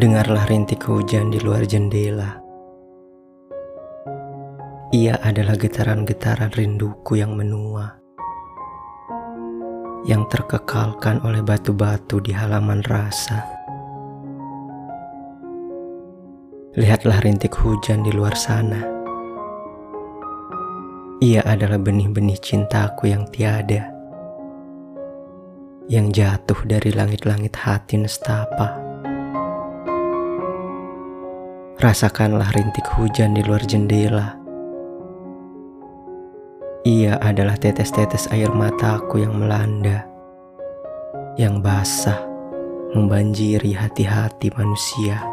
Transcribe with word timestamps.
Dengarlah 0.00 0.48
rintik 0.48 0.80
hujan 0.88 1.28
di 1.28 1.36
luar 1.44 1.68
jendela. 1.68 2.40
Ia 4.96 5.20
adalah 5.20 5.60
getaran-getaran 5.60 6.56
rinduku 6.56 7.20
yang 7.20 7.36
menua, 7.36 8.00
yang 10.08 10.24
terkekalkan 10.32 11.20
oleh 11.20 11.44
batu-batu 11.44 12.16
di 12.24 12.32
halaman 12.32 12.80
rasa. 12.88 13.44
Lihatlah 16.80 17.20
rintik 17.20 17.52
hujan 17.60 18.00
di 18.00 18.08
luar 18.08 18.32
sana. 18.40 18.80
Ia 21.20 21.44
adalah 21.44 21.76
benih-benih 21.76 22.40
cintaku 22.40 23.12
yang 23.12 23.28
tiada, 23.28 23.92
yang 25.92 26.08
jatuh 26.08 26.64
dari 26.64 26.88
langit-langit 26.88 27.52
hati 27.52 28.00
nestapa. 28.00 28.89
Rasakanlah 31.80 32.52
rintik 32.52 32.84
hujan 32.92 33.32
di 33.32 33.40
luar 33.40 33.64
jendela. 33.64 34.36
Ia 36.84 37.16
adalah 37.24 37.56
tetes-tetes 37.56 38.28
air 38.28 38.52
mataku 38.52 39.24
yang 39.24 39.40
melanda, 39.40 40.04
yang 41.40 41.64
basah, 41.64 42.20
membanjiri 42.92 43.72
hati-hati 43.72 44.52
manusia. 44.60 45.24